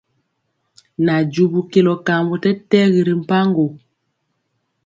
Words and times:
Najubu 1.05 1.59
kelɔ 1.71 1.93
kambɔ 2.05 2.35
tɛtɛgi 2.43 3.01
ri 3.07 3.13
mpaŋgo. 3.21 3.65